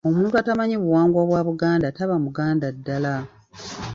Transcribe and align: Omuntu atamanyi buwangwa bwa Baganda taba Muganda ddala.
Omuntu 0.07 0.35
atamanyi 0.41 0.75
buwangwa 0.83 1.21
bwa 1.29 1.41
Baganda 1.49 1.87
taba 1.97 2.15
Muganda 2.25 2.67
ddala. 2.75 3.15